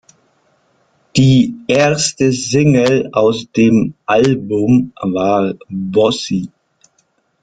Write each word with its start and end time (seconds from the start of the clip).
Die 1.15 1.53
erste 1.67 2.31
Single 2.31 3.09
aus 3.11 3.45
dem 3.51 3.93
Album 4.07 4.91
war 4.99 5.53
"Bossy". 5.69 6.49